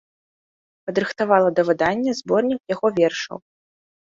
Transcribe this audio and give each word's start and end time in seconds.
Падрыхтавала 0.87 1.49
да 1.59 1.65
выдання 1.69 2.11
зборнік 2.21 2.61
яго 2.77 2.87
вершаў. 2.97 3.37